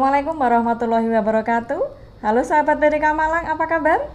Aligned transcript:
Assalamualaikum 0.00 0.40
warahmatullahi 0.40 1.08
wabarakatuh. 1.12 1.82
Halo 2.24 2.40
sahabat 2.40 2.80
BDK 2.80 3.12
Malang, 3.12 3.52
apa 3.52 3.68
kabar? 3.68 4.08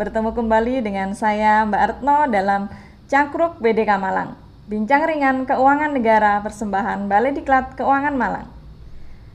Bertemu 0.00 0.32
kembali 0.32 0.80
dengan 0.80 1.12
saya 1.12 1.68
Mbak 1.68 1.82
Retno 1.84 2.32
dalam 2.32 2.72
Cangkruk 3.12 3.60
BDK 3.60 4.00
Malang. 4.00 4.40
Bincang 4.72 5.04
ringan 5.04 5.44
keuangan 5.44 5.92
negara 5.92 6.40
persembahan 6.40 7.12
Balai 7.12 7.36
Diklat 7.36 7.76
Keuangan 7.76 8.16
Malang. 8.16 8.48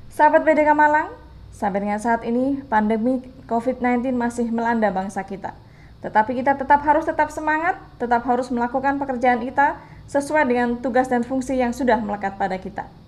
Sahabat 0.10 0.42
BDK 0.42 0.74
Malang, 0.74 1.14
sampai 1.54 1.86
dengan 1.86 2.02
saat 2.02 2.26
ini 2.26 2.66
pandemi 2.66 3.22
COVID-19 3.46 4.18
masih 4.18 4.50
melanda 4.50 4.90
bangsa 4.90 5.22
kita. 5.22 5.54
Tetapi 6.02 6.42
kita 6.42 6.58
tetap 6.58 6.82
harus 6.90 7.06
tetap 7.06 7.30
semangat, 7.30 7.78
tetap 8.02 8.26
harus 8.26 8.50
melakukan 8.50 8.98
pekerjaan 8.98 9.46
kita 9.46 9.78
sesuai 10.10 10.42
dengan 10.50 10.74
tugas 10.82 11.06
dan 11.06 11.22
fungsi 11.22 11.62
yang 11.62 11.70
sudah 11.70 12.02
melekat 12.02 12.34
pada 12.42 12.58
kita. 12.58 13.03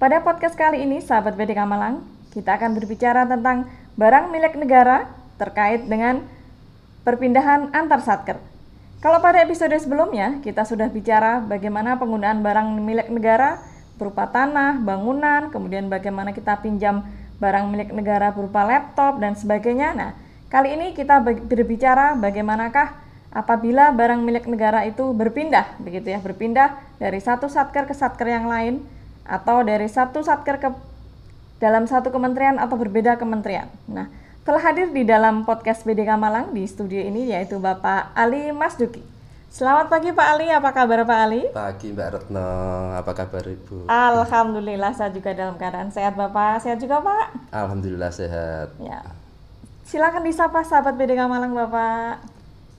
Pada 0.00 0.24
podcast 0.24 0.56
kali 0.56 0.80
ini, 0.80 1.04
sahabat 1.04 1.36
BDK 1.36 1.60
Malang, 1.68 2.00
kita 2.32 2.56
akan 2.56 2.72
berbicara 2.72 3.28
tentang 3.28 3.68
barang 4.00 4.32
milik 4.32 4.56
negara 4.56 5.12
terkait 5.36 5.84
dengan 5.84 6.24
perpindahan 7.04 7.68
antar 7.76 8.00
satker. 8.00 8.40
Kalau 9.04 9.20
pada 9.20 9.44
episode 9.44 9.76
sebelumnya, 9.76 10.40
kita 10.40 10.64
sudah 10.64 10.88
bicara 10.88 11.44
bagaimana 11.44 12.00
penggunaan 12.00 12.40
barang 12.40 12.80
milik 12.80 13.12
negara 13.12 13.60
berupa 14.00 14.24
tanah, 14.24 14.80
bangunan, 14.80 15.52
kemudian 15.52 15.92
bagaimana 15.92 16.32
kita 16.32 16.56
pinjam 16.64 17.04
barang 17.36 17.68
milik 17.68 17.92
negara 17.92 18.32
berupa 18.32 18.64
laptop, 18.64 19.20
dan 19.20 19.36
sebagainya. 19.36 19.92
Nah, 19.92 20.10
kali 20.48 20.80
ini 20.80 20.96
kita 20.96 21.20
berbicara 21.44 22.16
bagaimanakah 22.16 22.96
apabila 23.36 23.92
barang 23.92 24.24
milik 24.24 24.48
negara 24.48 24.80
itu 24.88 25.12
berpindah, 25.12 25.76
begitu 25.76 26.08
ya, 26.08 26.24
berpindah 26.24 26.80
dari 26.96 27.20
satu 27.20 27.52
satker 27.52 27.84
ke 27.84 27.92
satker 27.92 28.32
yang 28.32 28.48
lain, 28.48 28.80
atau 29.30 29.62
dari 29.62 29.86
satu 29.86 30.26
satker 30.26 30.58
ke 30.58 30.68
dalam 31.62 31.86
satu 31.86 32.10
kementerian 32.10 32.58
atau 32.58 32.74
berbeda 32.74 33.14
kementerian. 33.14 33.70
Nah, 33.86 34.10
telah 34.42 34.58
hadir 34.58 34.90
di 34.90 35.06
dalam 35.06 35.46
podcast 35.46 35.86
BDK 35.86 36.18
Malang 36.18 36.50
di 36.50 36.66
studio 36.66 36.98
ini 36.98 37.30
yaitu 37.30 37.62
Bapak 37.62 38.10
Ali 38.18 38.50
Masduki. 38.50 39.06
Selamat 39.50 39.90
pagi 39.90 40.14
Pak 40.14 40.26
Ali, 40.30 40.46
apa 40.46 40.70
kabar 40.70 41.02
Pak 41.02 41.18
Ali? 41.26 41.42
Pagi 41.50 41.90
Mbak 41.90 42.08
Retno, 42.14 42.50
apa 42.94 43.10
kabar 43.18 43.42
Ibu? 43.42 43.90
Alhamdulillah 43.90 44.94
saya 44.94 45.10
juga 45.10 45.34
dalam 45.34 45.58
keadaan 45.58 45.90
sehat 45.90 46.14
Bapak, 46.14 46.62
sehat 46.62 46.78
juga 46.78 47.02
Pak? 47.02 47.50
Alhamdulillah 47.50 48.14
sehat. 48.14 48.78
Ya. 48.78 49.02
Silakan 49.82 50.22
disapa 50.22 50.62
sahabat 50.62 50.94
BDK 50.94 51.26
Malang 51.26 51.50
Bapak. 51.50 52.29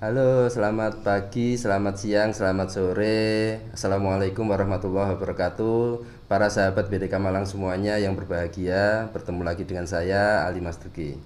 Halo, 0.02 0.50
selamat 0.50 1.06
pagi, 1.06 1.54
selamat 1.62 1.94
siang, 1.94 2.34
selamat 2.34 2.74
sore. 2.74 3.62
Assalamualaikum 3.70 4.50
warahmatullahi 4.50 5.14
wabarakatuh. 5.14 6.02
Para 6.26 6.50
sahabat 6.50 6.90
BDK 6.90 7.22
Malang 7.22 7.46
semuanya 7.46 8.02
yang 8.02 8.18
berbahagia, 8.18 9.14
bertemu 9.14 9.46
lagi 9.46 9.62
dengan 9.62 9.86
saya 9.86 10.42
Ali 10.50 10.58
Mastuki. 10.58 11.22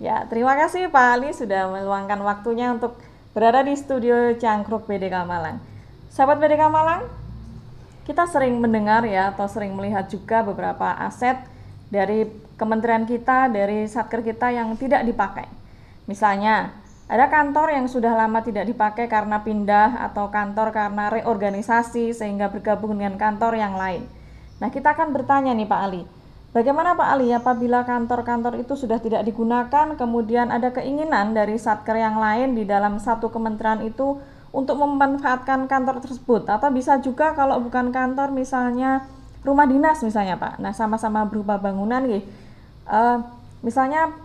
Ya, 0.00 0.24
terima 0.32 0.56
kasih 0.56 0.88
Pak 0.88 1.06
Ali 1.12 1.36
sudah 1.36 1.68
meluangkan 1.68 2.24
waktunya 2.24 2.72
untuk 2.72 2.96
berada 3.36 3.60
di 3.60 3.76
studio 3.76 4.32
Cangkruk 4.40 4.88
BDK 4.88 5.28
Malang. 5.28 5.60
Sahabat 6.08 6.40
BDK 6.40 6.72
Malang, 6.72 7.04
kita 8.08 8.32
sering 8.32 8.64
mendengar 8.64 9.04
ya 9.04 9.28
atau 9.28 9.44
sering 9.44 9.76
melihat 9.76 10.08
juga 10.08 10.40
beberapa 10.40 10.96
aset 11.04 11.36
dari 11.92 12.32
kementerian 12.56 13.04
kita, 13.04 13.52
dari 13.52 13.84
satker 13.84 14.24
kita 14.24 14.48
yang 14.56 14.72
tidak 14.80 15.04
dipakai. 15.04 15.52
Misalnya, 16.08 16.81
ada 17.12 17.28
kantor 17.28 17.76
yang 17.76 17.92
sudah 17.92 18.16
lama 18.16 18.40
tidak 18.40 18.64
dipakai 18.64 19.04
karena 19.04 19.44
pindah 19.44 20.00
atau 20.00 20.32
kantor 20.32 20.72
karena 20.72 21.12
reorganisasi 21.12 22.16
sehingga 22.16 22.48
bergabung 22.48 22.96
dengan 22.96 23.20
kantor 23.20 23.60
yang 23.60 23.76
lain. 23.76 24.08
Nah, 24.64 24.72
kita 24.72 24.96
akan 24.96 25.12
bertanya 25.12 25.52
nih 25.52 25.68
Pak 25.68 25.80
Ali. 25.84 26.08
Bagaimana 26.56 26.96
Pak 26.96 27.08
Ali 27.12 27.28
apabila 27.36 27.84
kantor-kantor 27.84 28.56
itu 28.64 28.80
sudah 28.80 28.96
tidak 28.96 29.28
digunakan, 29.28 29.92
kemudian 29.92 30.48
ada 30.48 30.72
keinginan 30.72 31.36
dari 31.36 31.60
satker 31.60 32.00
yang 32.00 32.16
lain 32.16 32.56
di 32.56 32.64
dalam 32.64 32.96
satu 32.96 33.28
kementerian 33.28 33.84
itu 33.84 34.16
untuk 34.48 34.80
memanfaatkan 34.80 35.68
kantor 35.68 36.00
tersebut 36.00 36.48
atau 36.48 36.72
bisa 36.72 36.96
juga 37.04 37.36
kalau 37.36 37.60
bukan 37.60 37.92
kantor 37.92 38.32
misalnya 38.32 39.04
rumah 39.44 39.68
dinas 39.68 40.00
misalnya 40.00 40.40
Pak. 40.40 40.64
Nah, 40.64 40.72
sama-sama 40.72 41.28
berupa 41.28 41.60
bangunan 41.60 42.08
gitu. 42.08 42.24
Uh, 42.88 43.20
misalnya 43.60 44.16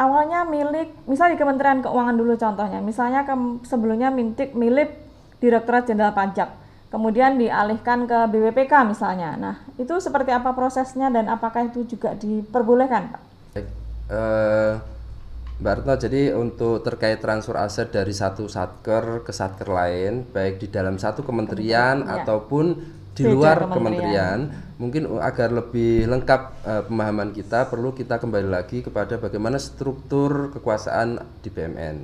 awalnya 0.00 0.48
milik 0.48 0.96
misal 1.04 1.28
di 1.28 1.36
Kementerian 1.36 1.84
Keuangan 1.84 2.16
dulu 2.16 2.32
contohnya 2.40 2.80
misalnya 2.80 3.28
ke, 3.28 3.36
sebelumnya 3.68 4.08
milik 4.08 4.56
milik 4.56 4.96
Direktorat 5.44 5.84
Jenderal 5.84 6.16
Pajak 6.16 6.48
kemudian 6.88 7.36
dialihkan 7.36 8.08
ke 8.08 8.18
BWPK 8.32 8.72
misalnya 8.88 9.36
nah 9.36 9.56
itu 9.76 9.92
seperti 10.00 10.32
apa 10.32 10.56
prosesnya 10.56 11.12
dan 11.12 11.28
apakah 11.28 11.68
itu 11.68 11.84
juga 11.84 12.16
diperbolehkan 12.16 13.12
Pak? 13.12 13.22
Baik, 13.52 13.66
uh, 14.08 14.74
Mbak 15.60 15.72
Retno, 15.76 15.94
jadi 16.00 16.22
untuk 16.40 16.80
terkait 16.80 17.20
transfer 17.20 17.52
aset 17.60 17.92
dari 17.92 18.16
satu 18.16 18.48
satker 18.48 19.20
ke 19.20 19.28
satker 19.28 19.68
lain, 19.68 20.24
baik 20.24 20.56
di 20.56 20.72
dalam 20.72 20.96
satu 20.96 21.20
kementerian 21.20 22.00
ya. 22.00 22.24
ataupun 22.24 22.80
di 23.14 23.22
luar 23.26 23.66
kementerian. 23.68 23.76
kementerian 23.76 24.38
mungkin 24.80 25.02
agar 25.20 25.52
lebih 25.52 26.08
lengkap 26.08 26.40
uh, 26.64 26.82
pemahaman 26.88 27.36
kita 27.36 27.68
perlu 27.68 27.92
kita 27.92 28.16
kembali 28.16 28.48
lagi 28.48 28.80
kepada 28.80 29.20
bagaimana 29.20 29.60
struktur 29.60 30.48
kekuasaan 30.56 31.20
di 31.44 31.52
BMN. 31.52 31.96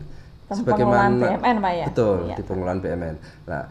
sebagaimana 0.46 1.42
BMN, 1.42 1.56
Pak 1.58 1.72
ya. 1.74 1.86
Betul, 1.90 2.18
ya. 2.30 2.36
di 2.38 2.42
pengelolaan 2.46 2.78
BMN. 2.78 3.16
Nah, 3.50 3.62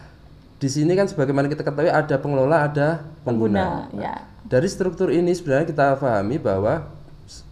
di 0.60 0.68
sini 0.68 0.92
kan 0.98 1.08
sebagaimana 1.08 1.48
kita 1.48 1.64
ketahui 1.64 1.88
ada 1.94 2.16
pengelola, 2.20 2.58
ada 2.68 2.88
pengguna. 3.24 3.88
pengguna 3.88 4.02
ya. 4.02 4.16
Dari 4.44 4.68
struktur 4.68 5.08
ini 5.14 5.32
sebenarnya 5.32 5.72
kita 5.72 5.96
pahami 5.96 6.36
bahwa 6.42 6.90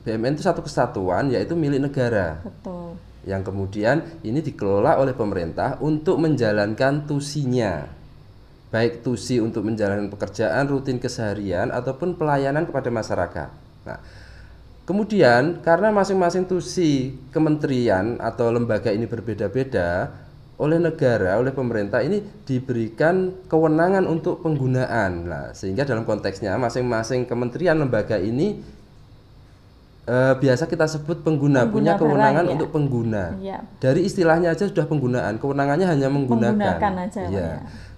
BMN 0.03 0.41
itu 0.41 0.43
satu 0.43 0.65
kesatuan 0.65 1.31
yaitu 1.31 1.55
milik 1.55 1.87
negara. 1.87 2.41
Betul. 2.43 2.99
Yang 3.23 3.41
kemudian 3.53 4.03
ini 4.25 4.43
dikelola 4.43 4.99
oleh 4.99 5.15
pemerintah 5.15 5.79
untuk 5.79 6.19
menjalankan 6.19 7.07
tusinya 7.07 8.02
baik 8.73 9.05
tusi 9.05 9.37
untuk 9.37 9.69
menjalankan 9.69 10.09
pekerjaan 10.09 10.65
rutin 10.65 10.97
keseharian 10.97 11.69
ataupun 11.69 12.17
pelayanan 12.17 12.65
kepada 12.65 12.89
masyarakat. 12.89 13.49
Nah, 13.85 14.01
kemudian 14.89 15.61
karena 15.61 15.93
masing-masing 15.93 16.49
tusi 16.49 17.13
kementerian 17.29 18.17
atau 18.17 18.49
lembaga 18.49 18.89
ini 18.89 19.05
berbeda-beda, 19.05 20.09
oleh 20.57 20.81
negara, 20.81 21.37
oleh 21.37 21.53
pemerintah 21.53 22.01
ini 22.01 22.25
diberikan 22.49 23.45
kewenangan 23.45 24.09
untuk 24.09 24.41
penggunaan. 24.41 25.11
Nah, 25.29 25.45
sehingga 25.53 25.85
dalam 25.85 26.01
konteksnya 26.01 26.57
masing-masing 26.57 27.29
kementerian 27.29 27.77
lembaga 27.77 28.17
ini 28.17 28.57
eh, 30.09 30.33
biasa 30.33 30.65
kita 30.65 30.89
sebut 30.89 31.21
pengguna, 31.21 31.69
pengguna 31.69 31.73
punya 31.73 31.93
kewenangan 32.01 32.45
ya. 32.49 32.51
untuk 32.57 32.69
pengguna. 32.73 33.23
Ya. 33.37 33.61
Dari 33.77 34.01
istilahnya 34.01 34.49
aja 34.57 34.65
sudah 34.65 34.89
penggunaan, 34.89 35.37
kewenangannya 35.37 35.85
hanya 35.85 36.09
menggunakan. 36.09 36.57
Menggunakan 36.57 36.93
aja. 37.05 37.21
Ya. 37.29 37.37
ya. 37.37 37.53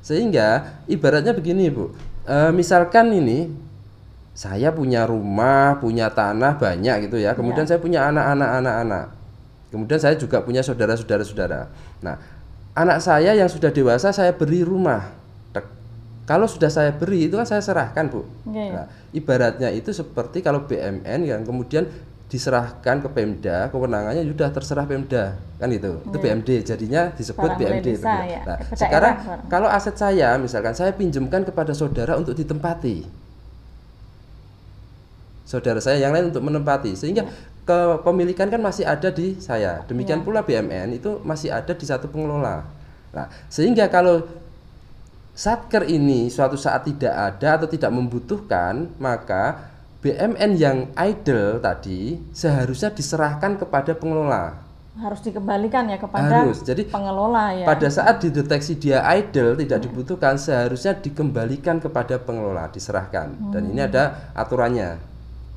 Sehingga 0.06 0.78
ibaratnya 0.86 1.34
begini 1.34 1.74
Bu, 1.74 1.90
e, 2.30 2.54
misalkan 2.54 3.10
ini 3.10 3.50
saya 4.38 4.70
punya 4.70 5.10
rumah, 5.10 5.82
punya 5.82 6.14
tanah 6.14 6.62
banyak 6.62 7.10
gitu 7.10 7.18
ya, 7.18 7.34
kemudian 7.34 7.66
ya. 7.66 7.74
saya 7.74 7.80
punya 7.82 8.06
anak-anak 8.14 8.50
anak-anak, 8.62 9.06
kemudian 9.74 9.98
saya 9.98 10.14
juga 10.14 10.46
punya 10.46 10.62
saudara-saudara 10.62 11.24
saudara. 11.26 11.60
Nah, 12.06 12.22
anak 12.78 13.02
saya 13.02 13.34
yang 13.34 13.50
sudah 13.50 13.74
dewasa 13.74 14.14
saya 14.14 14.30
beri 14.30 14.62
rumah. 14.62 15.26
Kalau 16.26 16.50
sudah 16.50 16.74
saya 16.74 16.90
beri 16.90 17.30
itu 17.30 17.38
kan 17.38 17.46
saya 17.46 17.62
serahkan 17.62 18.10
bu. 18.10 18.26
Okay. 18.50 18.74
Nah, 18.74 18.90
ibaratnya 19.14 19.70
itu 19.70 19.94
seperti 19.94 20.42
kalau 20.42 20.66
BMN 20.66 21.22
yang 21.22 21.42
kemudian 21.46 21.86
diserahkan 22.36 23.00
ke 23.00 23.08
Pemda, 23.16 23.72
kewenangannya 23.72 24.28
sudah 24.28 24.52
terserah 24.52 24.84
Pemda, 24.84 25.40
kan 25.56 25.72
itu. 25.72 26.04
Itu 26.04 26.18
iya. 26.20 26.24
BMD, 26.36 26.50
jadinya 26.68 27.02
disebut 27.16 27.48
Barang 27.56 27.80
BMD. 27.80 27.88
Desa, 27.96 28.16
ya. 28.28 28.42
Nah, 28.44 28.58
sekarang 28.76 29.14
daerah. 29.24 29.48
kalau 29.48 29.68
aset 29.72 29.96
saya 29.96 30.36
misalkan 30.36 30.76
saya 30.76 30.92
pinjamkan 30.92 31.48
kepada 31.48 31.72
saudara 31.72 32.20
untuk 32.20 32.36
ditempati. 32.36 33.08
Saudara 35.48 35.80
saya 35.80 36.04
yang 36.04 36.12
lain 36.12 36.36
untuk 36.36 36.44
menempati 36.44 37.00
sehingga 37.00 37.24
ya. 37.24 37.32
kepemilikan 38.04 38.52
kan 38.52 38.60
masih 38.60 38.84
ada 38.84 39.08
di 39.08 39.40
saya. 39.40 39.88
Demikian 39.88 40.20
ya. 40.20 40.26
pula 40.28 40.44
BMN 40.44 41.00
itu 41.00 41.24
masih 41.24 41.56
ada 41.56 41.72
di 41.72 41.86
satu 41.88 42.12
pengelola. 42.12 42.68
Nah, 43.16 43.32
sehingga 43.48 43.88
kalau 43.88 44.28
satker 45.32 45.88
ini 45.88 46.28
suatu 46.28 46.60
saat 46.60 46.84
tidak 46.84 47.16
ada 47.16 47.64
atau 47.64 47.68
tidak 47.72 47.96
membutuhkan, 47.96 48.92
maka 49.00 49.72
BMN 50.06 50.52
yang 50.54 50.78
idle 50.94 51.58
tadi 51.58 52.22
seharusnya 52.30 52.94
diserahkan 52.94 53.58
kepada 53.58 53.98
pengelola. 53.98 54.62
Harus 55.02 55.26
dikembalikan 55.26 55.90
ya 55.90 55.98
kepada 55.98 56.46
Harus. 56.46 56.62
Jadi, 56.62 56.86
pengelola 56.86 57.58
ya. 57.58 57.66
Pada 57.66 57.90
saat 57.90 58.22
dideteksi 58.22 58.78
dia 58.78 59.02
idle 59.18 59.58
tidak 59.58 59.82
hmm. 59.82 59.86
dibutuhkan 59.90 60.38
seharusnya 60.38 60.94
dikembalikan 60.94 61.82
kepada 61.82 62.22
pengelola, 62.22 62.70
diserahkan. 62.70 63.34
Hmm. 63.34 63.50
Dan 63.50 63.74
ini 63.74 63.82
ada 63.82 64.30
aturannya 64.38 65.02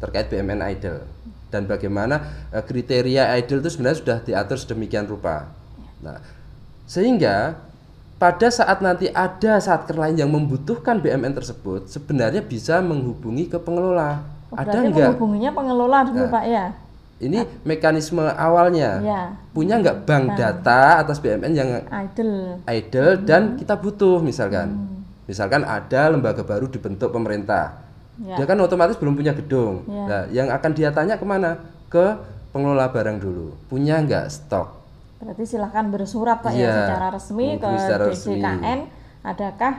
terkait 0.01 0.33
BMN 0.33 0.65
idle 0.65 1.05
dan 1.53 1.69
bagaimana 1.69 2.49
uh, 2.49 2.65
kriteria 2.65 3.37
idle 3.37 3.61
itu 3.61 3.77
sebenarnya 3.77 4.01
sudah 4.01 4.19
diatur 4.25 4.57
sedemikian 4.57 5.05
rupa. 5.05 5.53
Nah, 6.01 6.25
sehingga 6.89 7.61
pada 8.17 8.49
saat 8.49 8.81
nanti 8.81 9.13
ada 9.13 9.61
saat 9.61 9.85
lain 9.93 10.17
yang 10.17 10.33
membutuhkan 10.33 11.05
BMN 11.05 11.37
tersebut 11.37 11.93
sebenarnya 11.93 12.41
bisa 12.41 12.81
menghubungi 12.81 13.47
ke 13.47 13.61
pengelola 13.61 14.38
Oh, 14.49 14.57
ada 14.57 14.73
berarti 14.73 14.89
nggak? 14.89 15.09
menghubunginya 15.13 15.51
pengelola 15.53 15.99
dulu 16.09 16.25
Pak 16.33 16.45
ya? 16.49 16.67
Ini 17.19 17.39
mekanisme 17.67 18.23
awalnya. 18.23 19.03
Ya, 19.03 19.23
Punya 19.51 19.83
nggak 19.83 20.07
bank 20.07 20.39
data 20.39 21.03
atas 21.03 21.19
BMN 21.19 21.53
yang 21.53 21.69
idle. 21.91 22.63
idle 22.65 23.13
dan 23.27 23.59
kita 23.59 23.75
butuh 23.75 24.23
misalkan. 24.23 24.71
Hmm. 24.71 25.03
Misalkan 25.27 25.67
ada 25.67 26.15
lembaga 26.15 26.47
baru 26.47 26.71
dibentuk 26.71 27.11
pemerintah. 27.11 27.85
Ya. 28.23 28.39
Dia 28.39 28.47
kan 28.47 28.57
otomatis 28.63 28.95
belum 28.97 29.19
punya 29.19 29.35
gedung. 29.35 29.83
Ya. 29.91 30.05
Nah, 30.07 30.23
yang 30.31 30.49
akan 30.49 30.71
dia 30.73 30.95
tanya 30.95 31.19
ke 31.19 31.27
mana? 31.27 31.59
Ke 31.91 32.17
pengelola 32.55 32.89
barang 32.89 33.19
dulu. 33.19 33.53
Punya 33.67 33.99
nggak 34.01 34.31
stok? 34.31 34.79
Berarti 35.19 35.43
silahkan 35.45 35.91
bersurat 35.91 36.39
Pak 36.39 36.55
Iya, 36.55 36.71
ya 36.71 36.75
secara 36.87 37.07
resmi 37.11 37.59
ke 37.59 37.67
menghubungi 37.67 37.79
secara 37.83 38.05
resmi. 38.07 38.39
DJKN. 38.39 38.79
Adakah 39.27 39.73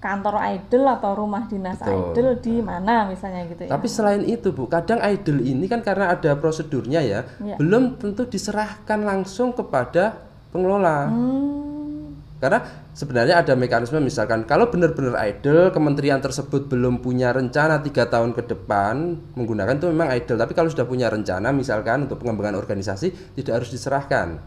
kantor 0.00 0.40
idle 0.48 0.88
atau 0.88 1.12
rumah 1.12 1.44
dinas 1.44 1.76
Betul. 1.76 2.16
idle 2.16 2.32
di 2.40 2.54
mana 2.64 3.04
misalnya 3.04 3.44
gitu 3.44 3.68
ya? 3.68 3.70
Tapi 3.70 3.86
selain 3.86 4.24
itu 4.24 4.48
Bu, 4.50 4.64
kadang 4.64 4.96
idle 5.04 5.44
ini 5.44 5.68
kan 5.68 5.84
karena 5.84 6.08
ada 6.10 6.32
prosedurnya 6.34 7.04
ya, 7.04 7.20
Ya. 7.38 7.60
belum 7.60 8.00
tentu 8.00 8.24
diserahkan 8.24 9.04
langsung 9.04 9.52
kepada 9.52 10.16
pengelola. 10.50 11.06
Hmm, 11.06 12.16
Karena 12.40 12.64
sebenarnya 12.96 13.44
ada 13.44 13.52
mekanisme 13.52 14.00
misalkan 14.00 14.48
kalau 14.48 14.72
benar-benar 14.72 15.12
idle, 15.28 15.68
kementerian 15.68 16.24
tersebut 16.24 16.72
belum 16.72 17.04
punya 17.04 17.36
rencana 17.36 17.84
tiga 17.84 18.08
tahun 18.08 18.32
ke 18.32 18.48
depan 18.48 19.12
menggunakan 19.36 19.76
itu 19.76 19.92
memang 19.92 20.08
idle. 20.16 20.40
Tapi 20.40 20.56
kalau 20.56 20.72
sudah 20.72 20.88
punya 20.88 21.12
rencana 21.12 21.52
misalkan 21.52 22.08
untuk 22.08 22.16
pengembangan 22.16 22.56
organisasi 22.56 23.36
tidak 23.36 23.60
harus 23.60 23.68
diserahkan 23.68 24.40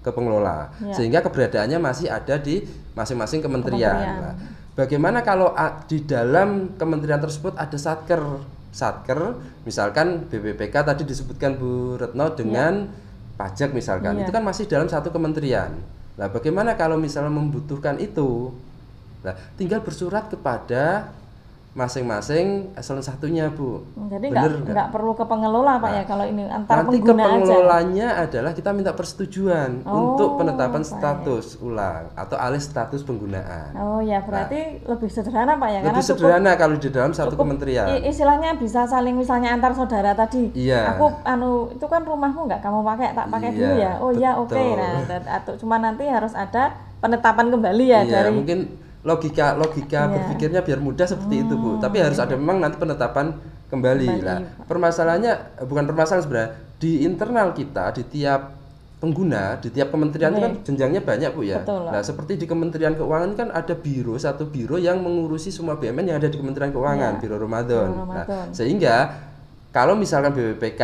ke 0.00 0.08
pengelola, 0.08 0.72
Ya. 0.80 0.96
sehingga 0.96 1.20
keberadaannya 1.20 1.76
masih 1.76 2.08
ada 2.08 2.40
di 2.40 2.64
masing-masing 2.96 3.44
kementerian. 3.44 3.92
Kementerian. 3.92 4.24
Nah, 4.24 4.34
bagaimana 4.78 5.26
kalau 5.26 5.50
di 5.90 6.06
dalam 6.06 6.78
kementerian 6.78 7.18
tersebut 7.18 7.58
ada 7.58 7.74
satker, 7.74 8.22
satker, 8.70 9.34
misalkan 9.66 10.30
BPPK 10.30 10.86
tadi 10.86 11.02
disebutkan 11.02 11.58
Bu 11.58 11.98
Retno 11.98 12.30
dengan 12.38 12.86
pajak 13.34 13.74
misalkan, 13.74 14.22
Iya. 14.22 14.26
itu 14.26 14.30
kan 14.30 14.46
masih 14.46 14.70
dalam 14.70 14.86
satu 14.86 15.10
kementerian. 15.10 15.74
Nah, 16.18 16.26
bagaimana 16.30 16.74
kalau 16.78 16.98
misalnya 16.98 17.30
membutuhkan 17.30 17.98
itu? 17.98 18.54
Nah, 19.22 19.34
tinggal 19.58 19.82
bersurat 19.82 20.26
kepada 20.30 21.10
masing-masing 21.78 22.46
eselon 22.74 23.00
satunya, 23.00 23.46
Bu. 23.48 23.86
jadi 24.08 24.26
Bener 24.28 24.50
nggak 24.66 24.88
perlu 24.90 25.14
ke 25.14 25.22
pengelola 25.22 25.78
Pak 25.78 25.90
ya 25.92 26.02
kalau 26.04 26.24
ini 26.24 26.42
antar 26.44 26.82
Nanti 26.82 26.98
ke 26.98 27.06
pengguna 27.06 27.22
aja. 27.22 27.30
pengelolanya 27.30 28.08
adalah 28.18 28.52
kita 28.52 28.70
minta 28.70 28.92
persetujuan 28.92 29.70
Oh, 29.84 29.94
untuk 30.10 30.36
penetapan 30.36 30.82
baik. 30.82 30.90
status 30.90 31.46
ulang 31.60 32.10
atau 32.12 32.34
alih 32.36 32.58
status 32.58 33.00
penggunaan. 33.00 33.70
Oh 33.74 34.00
ya 34.00 34.18
berarti 34.20 34.82
lebih 34.82 35.06
sederhana 35.06 35.54
Pak 35.54 35.68
ya 35.68 35.78
Lebih 35.78 35.86
karena 35.86 36.00
cukup 36.02 36.18
sederhana 36.18 36.50
kalau 36.54 36.76
di 36.76 36.88
dalam 36.88 37.12
satu 37.12 37.30
cukup 37.30 37.46
kementerian. 37.46 37.86
istilahnya 38.02 38.50
bisa 38.54 38.82
saling 38.84 39.14
misalnya 39.14 39.48
antar 39.52 39.70
saudara 39.72 40.12
tadi. 40.12 40.50
Iya. 40.52 40.98
Aku 40.98 41.14
anu 41.22 41.50
itu 41.70 41.86
kan 41.86 42.02
rumahmu 42.02 42.44
nggak 42.44 42.58
kamu 42.58 42.82
pakai 42.84 43.08
tak 43.12 43.26
pakai 43.28 43.48
Iya, 43.48 43.56
dulu 43.56 43.74
ya. 43.76 43.92
Oh 43.98 44.10
iya 44.10 44.30
oke. 44.34 44.50
betul. 44.50 44.74
Nah 44.74 45.02
dan- 45.06 45.28
atau 45.30 45.52
cuma 45.54 45.78
nanti 45.78 46.04
harus 46.04 46.34
ada 46.34 46.74
penetapan 46.98 47.46
kembali 47.48 47.84
ya 47.86 48.00
Iya, 48.02 48.10
dari 48.12 48.30
mungkin 48.34 48.58
logika 49.02 49.54
logika 49.54 50.00
Iya. 50.04 50.12
berpikirnya 50.14 50.60
biar 50.62 50.78
mudah 50.78 51.06
seperti 51.06 51.46
itu 51.46 51.54
bu. 51.54 51.78
Tapi 51.78 51.96
harus 51.98 52.18
ada 52.18 52.34
memang 52.34 52.58
nanti 52.58 52.76
penetapan 52.76 53.34
kembali. 53.68 54.08
Lah, 54.20 54.38
permasalahannya 54.64 55.32
eh, 55.60 55.66
bukan 55.66 55.84
permasalahan 55.84 56.24
sebenarnya 56.24 56.50
di 56.78 57.02
internal 57.02 57.52
kita 57.52 57.90
di 57.92 58.02
tiap 58.04 58.54
pengguna 58.98 59.54
di 59.62 59.70
tiap 59.70 59.94
kementerian 59.94 60.34
itu 60.34 60.42
kan 60.42 60.52
jenjangnya 60.66 60.98
banyak 61.00 61.30
bu 61.30 61.42
ya. 61.46 61.62
Betul. 61.62 61.86
Nah 61.86 62.02
seperti 62.02 62.34
di 62.34 62.50
Kementerian 62.50 62.98
Keuangan 62.98 63.30
kan 63.34 63.48
ada 63.54 63.70
biro 63.72 64.18
satu 64.18 64.50
biro 64.50 64.74
yang 64.74 64.98
mengurusi 64.98 65.54
semua 65.54 65.78
BUMN 65.78 66.02
yang 66.04 66.18
ada 66.18 66.26
di 66.26 66.34
Kementerian 66.34 66.74
Keuangan, 66.74 67.14
Iya. 67.14 67.20
Biro 67.22 67.36
Ramadan. 67.38 67.88
Biro 67.94 68.10
Nah, 68.10 68.26
sehingga 68.50 68.96
kalau 69.70 69.94
misalkan 69.94 70.34
BPPK 70.34 70.82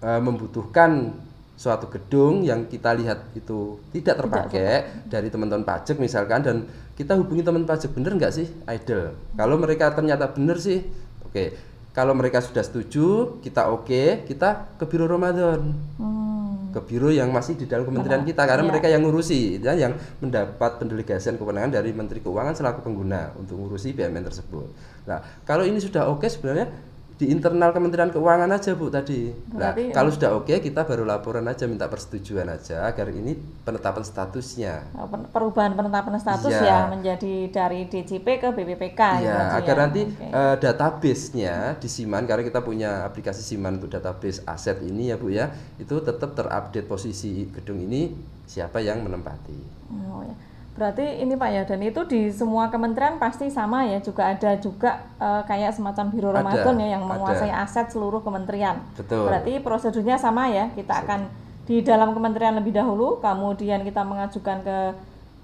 eh, 0.00 0.20
membutuhkan 0.22 1.12
suatu 1.58 1.90
gedung 1.90 2.46
yang 2.46 2.70
kita 2.70 2.94
lihat 2.94 3.34
itu 3.34 3.82
tidak 3.90 4.22
terpakai 4.22 5.02
dari 5.10 5.26
teman-teman 5.26 5.66
pajak 5.66 5.98
misalkan 5.98 6.38
dan 6.46 6.56
kita 6.94 7.18
hubungi 7.18 7.42
teman 7.42 7.66
pajak 7.66 7.90
bener 7.90 8.14
nggak 8.14 8.30
sih? 8.30 8.46
Idle. 8.70 9.18
Kalau 9.34 9.58
mereka 9.58 9.90
ternyata 9.90 10.30
bener 10.30 10.62
sih 10.62 10.86
oke. 11.26 11.44
Kalau 11.90 12.14
mereka 12.14 12.38
sudah 12.38 12.62
setuju 12.62 13.42
kita 13.42 13.74
oke 13.74 14.22
kita 14.30 14.78
ke 14.78 14.84
biro 14.86 15.10
Ramadan. 15.10 15.74
Hmm, 15.98 16.70
ke 16.70 16.78
biro 16.86 17.10
yang 17.10 17.34
masih 17.34 17.58
di 17.58 17.66
dalam 17.66 17.90
kementerian 17.90 18.22
kita 18.22 18.46
karena 18.46 18.62
Iya. 18.62 18.70
mereka 18.70 18.86
yang 18.86 19.02
ngurusi 19.02 19.58
ya, 19.58 19.74
yang 19.74 19.98
mendapat 20.22 20.78
pendelegasian 20.78 21.34
kewenangan 21.42 21.74
dari 21.74 21.90
Menteri 21.90 22.22
Keuangan 22.22 22.54
selaku 22.54 22.86
pengguna 22.86 23.34
untuk 23.34 23.58
ngurusi 23.58 23.98
BUMN 23.98 24.22
tersebut. 24.30 24.68
Nah, 25.10 25.18
kalau 25.42 25.66
ini 25.66 25.82
sudah 25.82 26.06
oke 26.06 26.28
sebenarnya 26.30 26.70
di 27.18 27.26
internal 27.28 27.74
Kementerian 27.74 28.08
Keuangan 28.08 28.46
aja 28.48 28.72
Bu 28.72 28.86
tadi. 28.88 29.26
Nah, 29.50 29.74
Berarti- 29.74 29.90
kalau 29.90 30.06
sudah 30.08 30.30
oke 30.32 30.54
kita 30.54 30.86
baru 30.86 31.02
laporan 31.02 31.42
aja 31.44 31.66
minta 31.66 31.84
persetujuan 31.84 32.46
aja 32.46 32.86
agar 32.86 33.10
ini 33.10 33.34
penetapan 33.60 34.00
statusnya. 34.00 34.86
oh, 34.94 35.04
perubahan 35.28 35.74
penetapan 35.74 36.14
status 36.16 36.46
Iya. 36.48 36.62
ya 36.62 36.78
menjadi 36.88 37.34
dari 37.48 37.84
DJP 37.84 38.26
ke 38.38 38.48
BPPK 38.48 39.00
gitu 39.18 39.26
Iya, 39.26 39.50
agar 39.52 39.74
ya. 39.74 39.82
nanti 39.82 40.00
Oke. 40.06 40.26
eh, 40.30 40.56
database-nya 40.58 41.54
di 41.74 41.88
Siman 41.88 42.22
karena 42.22 42.40
kita 42.40 42.60
punya 42.60 43.02
aplikasi 43.02 43.42
Siman 43.42 43.76
untuk 43.76 43.90
database 43.90 44.40
aset 44.44 44.78
ini 44.80 45.10
ya 45.10 45.18
Bu 45.18 45.28
ya, 45.28 45.50
itu 45.76 45.98
tetap 45.98 46.32
terupdate 46.32 46.86
posisi 46.86 47.50
gedung 47.50 47.80
ini 47.80 48.14
siapa 48.44 48.78
yang 48.78 49.02
menempati. 49.02 49.58
Oh, 50.06 50.22
ya. 50.22 50.34
Berarti 50.78 51.02
ini 51.18 51.34
Pak 51.34 51.50
ya, 51.50 51.62
dan 51.66 51.82
itu 51.82 52.06
di 52.06 52.30
semua 52.30 52.70
kementerian 52.70 53.18
pasti 53.18 53.50
sama 53.50 53.82
ya, 53.82 53.98
juga 53.98 54.30
ada 54.30 54.54
juga 54.62 55.02
eh, 55.18 55.42
kayak 55.42 55.74
semacam 55.74 56.04
biro 56.08 56.30
Ada, 56.30 56.38
Ramadan 56.38 56.74
ya 56.78 56.88
yang 56.94 57.02
ada. 57.02 57.10
menguasai 57.18 57.50
aset 57.50 57.90
seluruh 57.90 58.22
kementerian. 58.22 58.78
Betul. 58.94 59.26
Berarti 59.26 59.58
prosedurnya 59.58 60.14
sama 60.14 60.46
ya, 60.46 60.70
kita 60.72 61.02
akan 61.02 61.26
di 61.66 61.82
dalam 61.82 62.14
kementerian 62.14 62.54
lebih 62.54 62.72
dahulu, 62.72 63.18
kemudian 63.18 63.82
kita 63.82 64.06
mengajukan 64.06 64.62
ke 64.62 64.78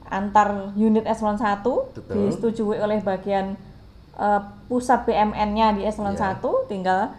antar 0.07 0.71
unit 0.79 1.03
eselon 1.05 1.35
1, 1.37 1.67
Betul. 1.67 2.15
disetujui 2.15 2.79
oleh 2.79 3.03
bagian 3.03 3.59
eh, 4.15 4.41
pusat 4.71 5.03
BMN-nya 5.03 5.75
di 5.75 5.83
eselon 5.83 6.15
Iya. 6.15 6.39
1, 6.39 6.71
tinggal 6.71 7.11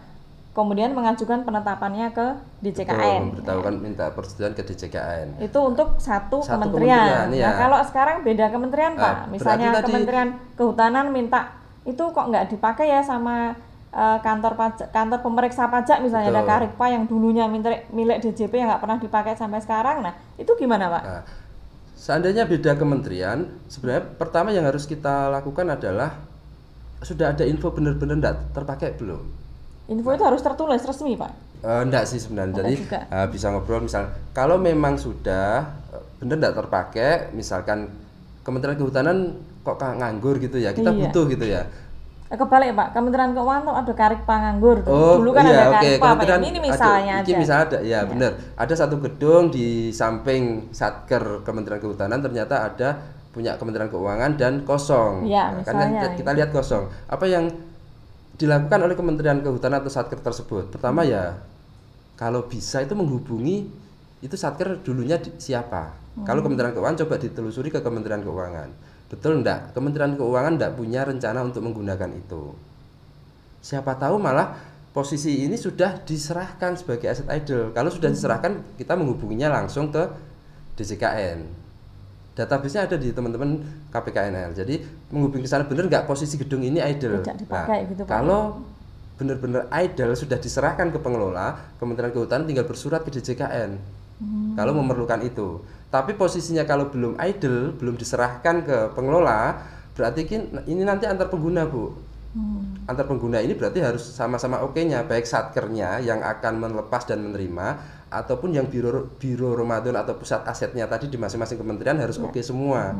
kemudian 0.56 0.96
mengajukan 0.96 1.44
penetapannya 1.44 2.16
ke 2.16 2.28
Betul, 2.64 2.88
DJKN. 2.88 3.22
memberitahukan 3.28 3.74
minta 3.76 4.06
persetujuan 4.10 4.56
ke 4.56 4.64
DJKN. 4.64 5.28
itu 5.44 5.60
untuk 5.60 6.00
satu, 6.00 6.40
Satu 6.40 6.56
kementerian. 6.56 6.96
kementerian, 6.96 7.28
iya. 7.36 7.46
Nah 7.46 7.54
kalau 7.60 7.80
sekarang 7.84 8.24
beda 8.24 8.46
kementerian 8.48 8.96
Ah, 8.96 9.04
pak, 9.04 9.16
misalnya 9.30 9.76
tadi- 9.76 9.92
Kementerian 9.92 10.30
Kehutanan 10.56 11.12
minta 11.12 11.52
itu 11.84 12.00
kok 12.02 12.26
nggak 12.26 12.50
dipakai 12.50 12.88
ya 12.88 13.04
sama 13.04 13.52
eh, 13.92 14.20
kantor 14.20 14.56
pajak, 14.56 14.92
kantor 14.92 15.20
pemeriksa 15.20 15.68
pajak 15.68 16.00
misalnya 16.00 16.28
ada 16.30 16.44
Betul. 16.44 16.52
Karikpa 16.52 16.86
yang 16.90 17.04
dulunya 17.06 17.48
milik, 17.48 17.88
milik 17.92 18.20
DJP 18.20 18.52
yang 18.54 18.68
nggak 18.68 18.84
pernah 18.84 19.00
dipakai 19.00 19.36
sampai 19.36 19.60
sekarang. 19.60 20.04
Nah 20.04 20.12
itu 20.36 20.52
gimana 20.56 20.92
pak? 20.92 21.04
Nah, 21.04 21.24
seandainya 21.96 22.44
beda 22.44 22.76
kementerian, 22.76 23.48
sebenarnya 23.68 24.04
pertama 24.16 24.52
yang 24.52 24.68
harus 24.68 24.84
kita 24.84 25.32
lakukan 25.32 25.68
adalah 25.70 26.12
sudah 27.00 27.32
ada 27.32 27.48
info 27.48 27.72
benar-benar 27.72 28.20
terpakai 28.52 29.00
belum? 29.00 29.45
Info 29.86 30.10
itu 30.10 30.24
harus 30.26 30.42
tertulis 30.42 30.82
resmi 30.82 31.14
pak. 31.14 31.32
Eh, 31.62 31.82
enggak 31.82 32.06
sih 32.06 32.18
sebenarnya. 32.18 32.52
Enggak 32.52 32.66
Jadi 32.66 32.76
juga. 32.82 33.00
eh, 33.06 33.28
bisa 33.30 33.46
ngobrol 33.50 33.82
misal 33.82 34.04
kalau 34.34 34.58
memang 34.58 34.98
sudah 34.98 35.66
eh, 35.94 36.02
benar 36.22 36.38
tidak 36.42 36.54
terpakai, 36.60 37.12
misalkan 37.32 37.90
Kementerian 38.42 38.78
Kehutanan 38.78 39.18
kok 39.62 39.82
nganggur 39.82 40.38
gitu 40.38 40.62
ya, 40.62 40.70
kita 40.72 40.94
Iya. 40.94 41.00
butuh 41.10 41.26
gitu 41.30 41.46
ya. 41.46 41.66
Kebalik 42.26 42.74
pak, 42.74 42.88
Kementerian 42.92 43.32
Keuangan 43.32 43.64
tuh 43.64 43.76
ada 43.78 43.94
Karikpa 43.94 44.36
nganggur. 44.42 44.78
Oh, 44.90 45.22
Dulu 45.22 45.32
kan 45.32 45.46
iya, 45.46 45.54
ada 45.56 45.66
oke. 45.70 45.78
Karikpa 45.78 46.02
pak. 46.02 46.10
Kementerian 46.10 46.42
Ini 46.42 46.60
misalnya 46.60 47.14
ada, 47.14 47.22
aja. 47.22 47.30
ini 47.30 47.38
misalnya 47.38 47.64
ada, 47.66 47.78
ya 47.82 48.00
benar. 48.04 48.32
Ada 48.58 48.74
satu 48.76 48.96
gedung 48.98 49.44
di 49.50 49.68
samping 49.90 50.44
Satker 50.74 51.46
Kementerian 51.46 51.78
Kehutanan 51.80 52.20
ternyata 52.20 52.66
ada 52.66 52.90
punya 53.30 53.56
Kementerian 53.56 53.90
Keuangan 53.90 54.32
dan 54.36 54.66
kosong. 54.66 55.26
Iya, 55.26 55.54
kan 55.64 55.74
misalnya, 55.78 56.02
kita, 56.02 56.08
kita 56.18 56.32
lihat 56.34 56.50
kosong. 56.52 56.84
Apa 57.08 57.26
yang 57.30 57.46
dilakukan 58.36 58.80
oleh 58.84 58.96
Kementerian 58.96 59.40
Kehutanan 59.40 59.84
atau 59.84 59.92
Satker 59.92 60.20
tersebut? 60.20 60.72
Pertama 60.72 61.08
ya, 61.08 61.40
kalau 62.16 62.48
bisa 62.48 62.84
itu 62.84 62.96
menghubungi 62.96 63.68
itu 64.20 64.36
Satker 64.36 64.80
dulunya 64.82 65.20
di- 65.20 65.36
siapa? 65.38 65.96
Kalau 66.24 66.40
Hmm. 66.40 66.48
Kementerian 66.48 66.72
Keuangan 66.72 66.98
coba 67.04 67.16
ditelusuri 67.20 67.70
ke 67.72 67.84
Kementerian 67.84 68.24
Keuangan. 68.24 68.70
Betul 69.12 69.44
enggak? 69.44 69.76
Kementerian 69.76 70.16
Keuangan 70.16 70.56
enggak 70.56 70.72
punya 70.80 71.04
rencana 71.04 71.44
untuk 71.44 71.62
menggunakan 71.64 72.10
itu. 72.16 72.56
Siapa 73.60 74.00
tahu 74.00 74.16
malah 74.22 74.56
posisi 74.96 75.44
ini 75.44 75.60
sudah 75.60 76.00
diserahkan 76.08 76.80
sebagai 76.80 77.12
aset 77.12 77.28
idle. 77.28 77.76
Kalau 77.76 77.92
sudah 77.92 78.08
diserahkan, 78.08 78.64
kita 78.80 78.96
menghubunginya 78.96 79.52
langsung 79.52 79.92
ke 79.92 80.08
DJKN. 80.80 81.65
Database-nya 82.36 82.84
ada 82.84 83.00
di 83.00 83.16
teman-teman 83.16 83.64
KPKNL. 83.96 84.52
Jadi 84.52 84.84
menghubungi 85.08 85.48
ke 85.48 85.50
sana 85.50 85.64
benar 85.64 85.88
nggak 85.88 86.04
posisi 86.04 86.36
gedung 86.36 86.68
ini 86.68 86.84
idle. 86.84 87.24
Tidak 87.24 87.48
dipakai 87.48 87.88
gitu, 87.88 88.04
Pak. 88.04 88.12
Kalau 88.12 88.60
benar-benar 89.16 89.72
idle 89.72 90.12
sudah 90.20 90.36
diserahkan 90.36 90.92
ke 90.92 91.00
pengelola, 91.00 91.56
Kementerian 91.80 92.12
Kehutanan 92.12 92.44
tinggal 92.44 92.68
bersurat 92.68 93.00
ke 93.08 93.10
DJKN. 93.16 93.80
Hmm. 94.20 94.54
Kalau 94.60 94.76
memerlukan 94.76 95.24
itu. 95.24 95.64
Tapi 95.88 96.20
posisinya 96.20 96.68
kalau 96.68 96.92
belum 96.92 97.16
idle, 97.24 97.72
belum 97.80 97.96
diserahkan 97.96 98.68
ke 98.68 98.78
pengelola, 98.92 99.56
berarti 99.96 100.28
ini 100.68 100.84
nanti 100.84 101.08
antar 101.08 101.32
pengguna, 101.32 101.64
Bu. 101.64 102.06
Hmm. 102.36 102.84
antar 102.84 103.08
pengguna 103.08 103.40
ini 103.40 103.56
berarti 103.56 103.80
harus 103.80 104.04
sama-sama 104.12 104.60
oke-nya 104.60 105.08
baik 105.08 105.24
satkernya 105.24 106.04
yang 106.04 106.20
akan 106.20 106.60
melepas 106.68 107.08
dan 107.08 107.24
menerima 107.24 107.80
ataupun 108.16 108.52
yang 108.52 108.66
biro 108.66 109.12
biro 109.16 109.52
Ramadan 109.54 109.96
atau 109.96 110.16
pusat 110.16 110.44
asetnya 110.46 110.86
tadi 110.86 111.08
di 111.08 111.16
masing-masing 111.16 111.58
kementerian 111.58 111.98
harus 111.98 112.16
oke 112.18 112.40
semua. 112.40 112.96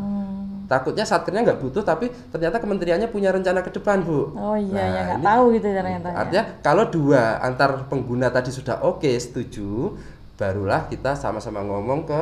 Takutnya 0.66 1.06
satkernya 1.06 1.46
nggak 1.46 1.62
butuh 1.62 1.86
tapi 1.86 2.10
ternyata 2.34 2.58
kementeriannya 2.58 3.06
punya 3.08 3.30
rencana 3.30 3.62
ke 3.62 3.70
depan 3.70 4.02
bu. 4.02 4.34
Oh 4.34 4.58
iya 4.58 4.74
Nah, 4.74 4.88
ya 4.90 5.02
nggak 5.06 5.22
tahu 5.22 5.44
gitu 5.54 5.68
ternyata. 5.70 6.08
ya. 6.10 6.16
Artinya 6.18 6.44
kalau 6.60 6.84
dua 6.90 7.22
antar 7.38 7.86
pengguna 7.86 8.34
tadi 8.34 8.50
sudah 8.50 8.82
oke 8.82 9.06
setuju, 9.16 9.94
barulah 10.36 10.90
kita 10.90 11.14
sama-sama 11.14 11.62
ngomong 11.62 12.10
ke 12.10 12.22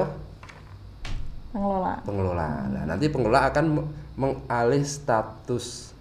Pengelola. 1.53 1.93
pengelola. 2.01 2.50
Nah, 2.67 2.83
nanti 2.83 3.07
pengelola 3.07 3.45
akan 3.47 3.65
me- 3.69 3.89
mengalih 4.17 4.81
status 4.81 5.92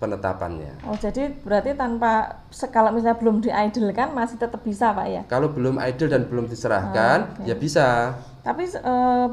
penetapannya. 0.00 0.80
Oh 0.88 0.96
jadi 0.96 1.28
berarti 1.44 1.76
tanpa 1.76 2.40
kalau 2.72 2.90
misalnya 2.90 3.20
belum 3.20 3.44
diidlekan 3.44 4.16
masih 4.16 4.40
tetap 4.40 4.64
bisa 4.64 4.96
pak 4.96 5.06
ya? 5.06 5.22
Kalau 5.28 5.52
belum 5.52 5.76
idle 5.76 6.08
dan 6.08 6.24
belum 6.24 6.48
diserahkan, 6.48 7.44
ya 7.44 7.52
bisa. 7.52 8.16
Tapi 8.40 8.64
eh, 8.64 9.26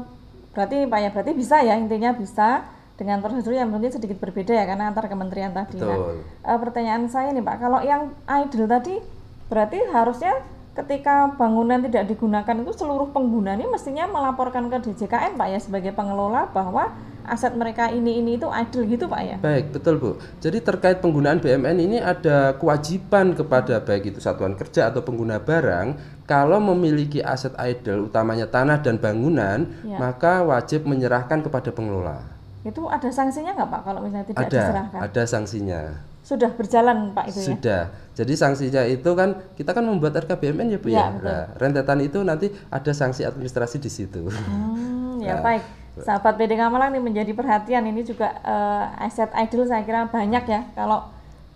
berarti 0.52 0.76
pak 0.84 0.98
ya 1.00 1.08
berarti 1.10 1.32
bisa 1.32 1.56
ya 1.64 1.74
intinya 1.80 2.12
bisa 2.12 2.68
dengan 3.00 3.24
prosedur 3.24 3.56
yang 3.56 3.72
mungkin 3.72 3.88
sedikit 3.94 4.20
berbeda 4.20 4.52
ya 4.52 4.68
karena 4.68 4.92
antar 4.92 5.08
kementerian 5.08 5.56
tadi. 5.56 5.80
Nah, 5.80 5.96
Betul. 5.96 6.16
eh, 6.44 6.58
pertanyaan 6.60 7.08
saya 7.08 7.32
nih 7.32 7.42
pak 7.42 7.56
kalau 7.56 7.80
yang 7.80 8.12
idle 8.28 8.68
tadi 8.68 9.00
berarti 9.48 9.80
harusnya 9.88 10.36
ketika 10.76 11.34
bangunan 11.34 11.82
tidak 11.82 12.06
digunakan 12.06 12.54
itu 12.54 12.70
seluruh 12.76 13.10
pengguna 13.10 13.56
ini 13.58 13.66
mestinya 13.66 14.06
melaporkan 14.06 14.70
ke 14.70 14.78
DJKN 14.84 15.34
pak 15.34 15.48
ya 15.48 15.58
sebagai 15.58 15.90
pengelola 15.96 16.46
bahwa 16.52 16.92
aset 17.28 17.52
mereka 17.52 17.88
ini 17.88 18.18
ini 18.18 18.34
itu 18.34 18.46
idle 18.46 18.84
gitu 18.84 19.04
pak 19.04 19.20
ya? 19.20 19.36
Baik, 19.38 19.70
betul 19.70 19.94
Bu. 19.96 20.10
Jadi 20.38 20.58
terkait 20.58 20.98
penggunaan 20.98 21.38
BMN 21.38 21.76
ini 21.78 21.96
ada 21.96 22.52
kewajiban 22.54 23.32
kepada 23.32 23.78
baik 23.78 24.10
itu 24.10 24.18
satuan 24.18 24.52
kerja 24.52 24.88
atau 24.88 25.00
pengguna 25.00 25.38
barang 25.38 25.94
kalau 26.24 26.58
memiliki 26.58 27.20
aset 27.20 27.52
idle 27.56 28.06
utamanya 28.06 28.44
tanah 28.44 28.80
dan 28.80 28.96
bangunan, 28.96 29.64
Ya. 29.80 29.96
maka 29.96 30.40
wajib 30.42 30.84
menyerahkan 30.84 31.40
kepada 31.40 31.68
pengelola. 31.68 32.20
Itu 32.60 32.84
ada 32.84 33.08
sanksinya 33.08 33.54
nggak 33.54 33.68
pak 33.68 33.80
kalau 33.82 34.00
misalnya 34.00 34.26
tidak 34.26 34.40
Ada, 34.44 34.58
diserahkan? 34.58 34.98
ada 35.00 35.22
sanksinya. 35.24 35.82
Sudah 36.20 36.50
berjalan 36.52 37.16
pak 37.16 37.24
itu 37.26 37.38
ya? 37.40 37.46
Sudah. 37.48 37.82
Jadi 38.12 38.32
sanksinya 38.34 38.82
itu 38.84 39.10
kan 39.14 39.28
kita 39.54 39.72
kan 39.72 39.80
membuat 39.80 40.18
RKBMN 40.18 40.66
ya 40.68 40.78
Bu 40.78 40.88
ya. 40.90 41.08
betul. 41.08 41.24
Nah, 41.24 41.44
rentetan 41.56 41.98
itu 42.02 42.18
nanti 42.20 42.46
ada 42.68 42.92
sanksi 42.92 43.24
administrasi 43.24 43.76
di 43.78 43.88
situ. 43.88 44.28
Hmm, 44.28 45.16
ya 45.18 45.38
Nah. 45.38 45.42
baik. 45.42 45.62
Sahabat 46.04 46.34
PD 46.38 46.54
Kamalang 46.58 46.94
ini 46.94 47.00
menjadi 47.00 47.32
perhatian 47.34 47.86
ini 47.86 48.02
juga 48.02 48.34
eh, 48.42 49.06
aset 49.06 49.30
idle 49.34 49.66
saya 49.66 49.82
kira 49.82 50.06
banyak 50.06 50.44
ya. 50.46 50.60
Kalau 50.74 51.08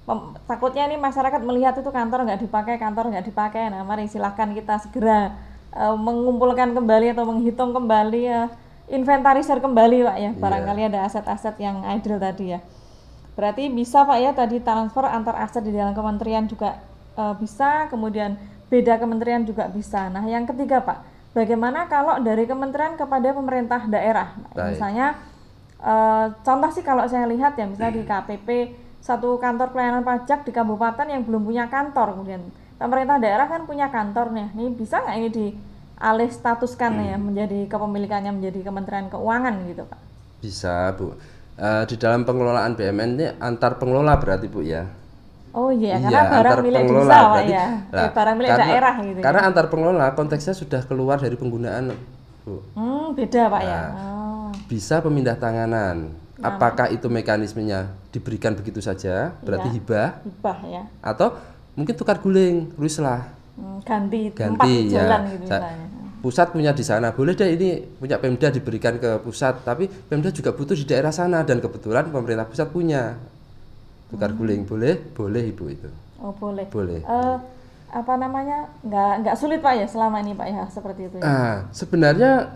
pem- 0.06 0.34
takutnya 0.46 0.86
ini 0.90 0.98
masyarakat 0.98 1.40
melihat 1.42 1.74
itu 1.78 1.90
kantor 1.90 2.26
nggak 2.26 2.40
dipakai, 2.42 2.74
kantor 2.78 3.12
nggak 3.12 3.26
dipakai. 3.28 3.70
Nah, 3.70 3.82
mari 3.86 4.08
silahkan 4.10 4.50
kita 4.50 4.78
segera 4.82 5.36
eh, 5.74 5.96
mengumpulkan 5.96 6.74
kembali 6.74 7.14
atau 7.14 7.24
menghitung 7.28 7.70
kembali 7.76 8.20
ya, 8.22 8.50
inventarisir 8.90 9.58
kembali 9.58 10.06
Pak 10.06 10.16
ya. 10.18 10.30
Barangkali 10.36 10.82
ada 10.88 11.06
aset-aset 11.06 11.56
yang 11.62 11.82
idle 11.86 12.18
tadi 12.18 12.56
ya. 12.56 12.60
Berarti 13.32 13.72
bisa 13.72 14.04
Pak 14.04 14.18
ya 14.20 14.30
tadi 14.36 14.60
transfer 14.60 15.08
antar 15.08 15.40
aset 15.40 15.64
di 15.64 15.72
dalam 15.72 15.92
kementerian 15.92 16.44
juga 16.46 16.82
eh, 17.18 17.34
bisa, 17.38 17.86
kemudian 17.92 18.36
beda 18.72 18.96
kementerian 18.96 19.44
juga 19.44 19.68
bisa. 19.68 20.08
Nah, 20.08 20.24
yang 20.24 20.48
ketiga 20.48 20.80
Pak, 20.80 21.11
bagaimana 21.32 21.88
kalau 21.88 22.20
dari 22.20 22.44
kementerian 22.48 22.96
kepada 22.96 23.32
pemerintah 23.32 23.84
daerah? 23.88 24.36
Nah, 24.36 24.52
Baik. 24.52 24.76
misalnya 24.76 25.06
eh, 25.80 26.26
contoh 26.44 26.70
sih 26.72 26.84
kalau 26.84 27.04
saya 27.08 27.28
lihat 27.28 27.56
ya 27.56 27.66
misalnya 27.66 27.94
di 27.98 28.04
KPP 28.04 28.48
satu 29.02 29.36
kantor 29.42 29.74
pelayanan 29.74 30.06
pajak 30.06 30.46
di 30.46 30.54
kabupaten 30.54 31.10
yang 31.10 31.26
belum 31.26 31.42
punya 31.42 31.66
kantor 31.66 32.14
kemudian 32.14 32.42
pemerintah 32.82 33.22
daerah 33.22 33.46
kan 33.46 33.62
punya 33.62 33.86
kantor 33.94 34.34
nih. 34.34 34.48
Ini 34.58 34.66
bisa 34.74 34.98
nggak 34.98 35.16
ini 35.22 35.28
dialih 35.30 36.30
statuskan 36.34 36.92
ya 37.06 37.14
menjadi 37.14 37.70
kepemilikannya 37.70 38.34
menjadi 38.34 38.66
Kementerian 38.66 39.06
Keuangan 39.06 39.54
gitu, 39.70 39.86
Pak? 39.86 40.00
Bisa, 40.42 40.90
Bu. 40.98 41.14
Eh, 41.54 41.84
di 41.86 41.94
dalam 41.94 42.26
pengelolaan 42.26 42.74
BMN 42.74 43.10
ini 43.14 43.26
antar 43.38 43.78
pengelola 43.78 44.18
berarti 44.18 44.50
Bu 44.50 44.66
ya. 44.66 44.82
Oh 45.52 45.68
iya, 45.68 46.00
Iya, 46.00 46.08
karena 46.08 46.20
barang 46.24 46.32
antar 46.48 46.58
milik 46.62 46.80
pengelola 46.82 47.04
desa 47.06 47.20
berarti- 47.22 47.52
ya. 47.52 47.66
Nah, 47.92 48.10
barang 48.10 48.34
milik 48.34 48.50
karena- 48.50 48.64
daerah 48.66 48.94
gitu. 48.98 49.12
ya. 49.12 49.22
Karena 49.22 49.40
antar 49.44 49.64
pengelola 49.68 50.06
konteksnya 50.12 50.54
sudah 50.54 50.80
keluar 50.82 51.16
dari 51.16 51.36
penggunaan, 51.36 51.82
Bu. 52.42 52.54
Hmm, 52.72 53.06
beda 53.12 53.42
Pak 53.46 53.62
ya. 53.62 53.80
Nah. 53.84 53.90
Oh. 53.92 54.48
Bisa 54.64 54.98
pemindah 54.98 55.36
tanganan. 55.36 56.16
Apakah 56.38 56.88
itu 56.88 57.06
mekanismenya 57.06 57.86
diberikan 58.08 58.50
begitu 58.52 58.80
saja, 58.80 59.30
berarti 59.38 59.68
Iya. 59.68 59.76
hibah 59.76 60.08
Hibah 60.24 60.58
ya. 60.66 60.82
atau 60.98 61.38
mungkin 61.72 61.94
tukar 61.94 62.18
guling, 62.18 62.72
ruislah. 62.74 63.30
Hmm, 63.52 63.78
ganti, 63.80 64.32
tempat 64.32 64.64
Ganti 64.64 64.88
ya. 64.88 65.04
jalan 65.04 65.20
gitu 65.28 65.44
Sa- 65.46 65.60
misalnya. 65.60 65.86
Pusat 66.18 66.48
punya 66.50 66.70
di 66.70 66.82
sana, 66.82 67.10
boleh 67.10 67.34
deh 67.34 67.50
ini 67.50 67.68
punya 67.92 68.16
Pemda 68.16 68.46
diberikan 68.48 68.94
ke 68.96 69.18
pusat, 69.20 69.60
tapi 69.60 69.86
Pemda 69.86 70.30
juga 70.30 70.50
butuh 70.50 70.72
di 70.72 70.82
daerah 70.82 71.10
sana 71.10 71.42
dan 71.42 71.58
kebetulan 71.58 72.08
pemerintah 72.08 72.46
pusat 72.46 72.66
punya. 72.68 73.18
Tukar 74.12 74.28
Hmm. 74.28 74.38
guling 74.38 74.62
boleh, 74.62 74.94
boleh 75.10 75.42
Ibu 75.48 75.64
itu. 75.66 75.88
Oh 76.18 76.30
boleh. 76.30 76.68
Boleh. 76.68 77.00
Eh, 77.00 77.36
apa 77.90 78.12
namanya? 78.14 78.68
Nggak 78.80 79.12
nggak 79.22 79.36
sulit 79.36 79.58
Pak 79.58 79.74
ya 79.74 79.86
selama 79.86 80.20
ini 80.20 80.32
Pak 80.32 80.46
ya 80.46 80.62
seperti 80.68 81.08
itu 81.08 81.16
ya. 81.16 81.24
Ah, 81.24 81.56
sebenarnya 81.70 82.52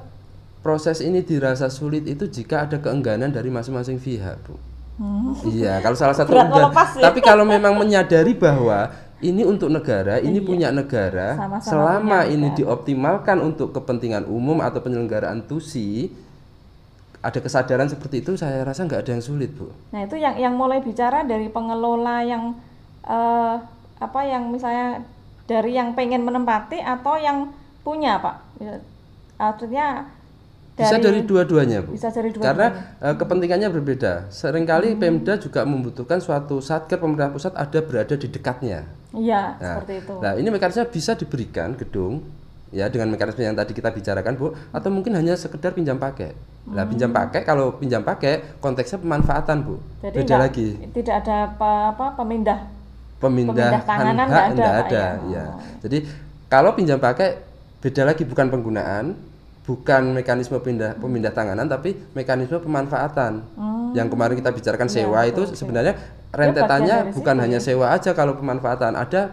proses 0.60 1.00
ini 1.00 1.20
dirasa 1.20 1.66
sulit 1.66 2.04
itu 2.04 2.26
jika 2.26 2.62
ada 2.62 2.76
keengganan 2.76 3.30
dari 3.30 3.48
masing-masing 3.48 3.96
pihak, 3.96 4.36
Bu. 4.44 4.54
Iya, 5.46 5.78
kalau 5.84 5.94
salah 5.94 6.12
satu 6.12 6.32
Berat 6.32 6.48
enggan. 6.48 6.72
ya. 6.72 7.02
Tapi 7.04 7.20
kalau 7.20 7.44
memang 7.44 7.72
menyadari 7.72 8.32
bahwa 8.32 8.88
ini 9.18 9.42
untuk 9.42 9.68
negara, 9.68 10.18
ini 10.18 10.40
punya 10.40 10.68
negara, 10.70 11.32
Iya. 11.32 11.40
Sama-sama 11.40 11.64
selama 11.64 12.18
punya 12.20 12.32
ini 12.32 12.46
negara. 12.48 12.56
dioptimalkan 12.58 13.38
untuk 13.40 13.68
kepentingan 13.72 14.24
umum 14.26 14.60
atau 14.60 14.80
penyelenggaraan 14.80 15.44
tusi, 15.44 16.12
ada 17.26 17.38
kesadaran 17.42 17.90
seperti 17.90 18.22
itu, 18.22 18.38
saya 18.38 18.62
rasa 18.62 18.86
nggak 18.86 19.02
ada 19.02 19.10
yang 19.18 19.24
sulit, 19.24 19.50
Bu. 19.50 19.68
Nah 19.90 20.06
itu 20.06 20.14
yang 20.14 20.38
yang 20.38 20.54
mulai 20.54 20.78
bicara 20.78 21.26
dari 21.26 21.50
pengelola 21.50 22.22
yang 22.22 22.54
eh, 23.02 23.54
apa 23.96 24.20
yang 24.22 24.52
misalnya 24.54 25.02
dari 25.46 25.74
yang 25.74 25.94
pengen 25.98 26.22
menempati 26.22 26.78
atau 26.82 27.18
yang 27.18 27.50
punya 27.86 28.18
Pak. 28.18 28.36
Ya, 28.62 28.74
Artinya 29.36 30.16
Bisa 30.76 31.00
dari 31.00 31.24
dua-duanya, 31.24 31.80
Bu. 31.80 31.96
bisa 31.96 32.12
dari 32.12 32.28
dua 32.28 32.52
Karena 32.52 32.68
eh, 33.00 33.16
kepentingannya 33.16 33.68
berbeda. 33.72 34.28
Seringkali 34.28 35.00
Pemda 35.00 35.40
juga 35.40 35.64
membutuhkan 35.64 36.20
suatu 36.20 36.60
satker 36.60 37.00
pemerintah 37.00 37.32
pusat 37.32 37.56
ada 37.56 37.80
berada 37.80 38.12
di 38.12 38.28
dekatnya. 38.28 38.84
Iya 39.16 39.56
Nah, 39.56 39.80
seperti 39.80 40.04
itu. 40.04 40.14
Nah, 40.20 40.32
ini 40.36 40.48
mekanisme 40.52 40.84
bisa 40.92 41.16
diberikan 41.16 41.72
gedung 41.80 42.20
ya 42.76 42.92
dengan 42.92 43.08
mekanisme 43.08 43.40
yang 43.40 43.56
tadi 43.56 43.72
kita 43.72 43.88
bicarakan, 43.88 44.36
Bu, 44.36 44.52
atau 44.70 44.92
mungkin 44.92 45.16
hanya 45.16 45.32
sekedar 45.32 45.72
pinjam 45.72 45.96
pakai. 45.96 46.36
Nah, 46.68 46.84
pinjam 46.84 47.08
pakai 47.08 47.40
kalau 47.40 47.72
pinjam 47.72 48.04
pakai 48.04 48.60
konteksnya 48.60 49.00
pemanfaatan, 49.00 49.64
Bu. 49.64 49.80
Jadi 50.04 50.20
Beda 50.20 50.28
nggak- 50.28 50.42
lagi. 50.44 50.68
tidak 50.92 51.14
ada 51.24 51.36
apa, 51.48 51.70
apa 51.96 52.06
pemindah 52.14 52.60
Pemindahan 53.16 53.80
pemindah 53.80 53.82
tanganan 53.88 54.26
hak 54.28 54.44
nggak 54.52 54.74
ada, 54.76 54.84
ada, 54.84 55.04
ya? 55.24 55.32
ya. 55.32 55.44
Jadi 55.80 56.04
kalau 56.46 56.76
pinjam 56.76 57.00
pakai 57.00 57.40
beda 57.80 58.04
lagi 58.04 58.28
bukan 58.28 58.52
penggunaan, 58.52 59.16
bukan 59.64 60.02
mekanisme 60.12 60.60
pindah 60.60 61.00
pemindah 61.00 61.32
tanganan 61.32 61.64
tapi 61.64 61.96
mekanisme 62.12 62.60
pemanfaatan. 62.60 63.40
Yang 63.96 64.12
kemarin 64.12 64.36
kita 64.36 64.50
bicarakan 64.52 64.88
sewa 64.92 65.24
itu 65.24 65.48
sebenarnya 65.48 65.96
rentetannya 66.28 67.08
dari 67.08 67.14
bukan 67.16 67.34
situ, 67.34 67.44
hanya 67.48 67.58
sewa 67.58 67.86
aja 67.88 68.12
kalau 68.12 68.36
pemanfaatan, 68.36 68.92
ada 68.92 69.32